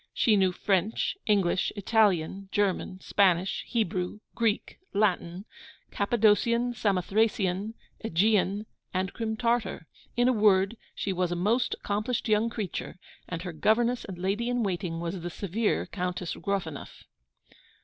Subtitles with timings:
[0.15, 5.45] She knew French, English, Italian, German, Spanish, Hebrew, Greek, Latin,
[5.91, 9.85] Cappadocian, Samothracian, Aegean, and Crim Tartar.
[10.17, 12.97] In a word, she was a most accomplished young creature;
[13.29, 17.03] and her governess and lady in waiting was the severe Countess Gruffanuff.